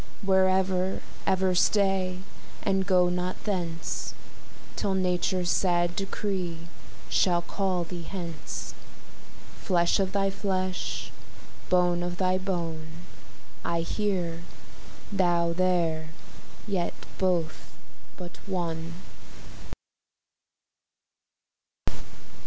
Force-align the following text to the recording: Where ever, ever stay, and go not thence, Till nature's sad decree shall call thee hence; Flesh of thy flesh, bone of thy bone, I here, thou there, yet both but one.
Where 0.23 0.49
ever, 0.49 1.01
ever 1.27 1.53
stay, 1.53 2.21
and 2.63 2.87
go 2.87 3.07
not 3.07 3.43
thence, 3.43 4.15
Till 4.75 4.95
nature's 4.95 5.51
sad 5.51 5.95
decree 5.95 6.57
shall 7.07 7.43
call 7.43 7.83
thee 7.83 8.01
hence; 8.01 8.73
Flesh 9.61 9.99
of 9.99 10.11
thy 10.11 10.31
flesh, 10.31 11.11
bone 11.69 12.01
of 12.01 12.17
thy 12.17 12.39
bone, 12.39 12.87
I 13.63 13.81
here, 13.81 14.41
thou 15.13 15.53
there, 15.53 16.09
yet 16.65 16.93
both 17.19 17.77
but 18.17 18.37
one. 18.47 18.93